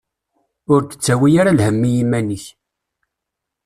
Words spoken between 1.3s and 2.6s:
ara lhemm i iman-ik.